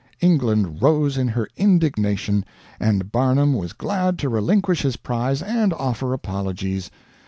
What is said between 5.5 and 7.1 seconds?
offer apologies.